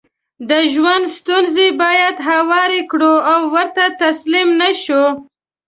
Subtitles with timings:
[0.51, 5.03] دژوند ستونزې بايد هوارې کړو او ورته تسليم نشو